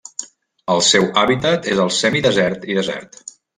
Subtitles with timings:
[0.75, 3.25] El seu hàbitat és el semidesert i desert.